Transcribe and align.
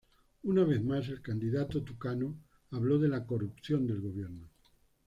Una 0.41 0.63
vez 0.63 0.83
más, 0.83 1.07
el 1.09 1.21
candidato 1.21 1.83
tucano 1.83 2.35
habló 2.71 2.97
de 2.97 3.07
la 3.07 3.23
corrupción 3.23 3.85
del 3.85 4.01
Gobierno. 4.01 4.49